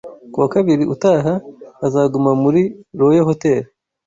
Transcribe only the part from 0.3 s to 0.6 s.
Ku wa